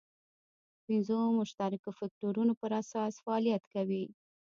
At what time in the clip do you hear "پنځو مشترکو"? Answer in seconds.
0.85-1.89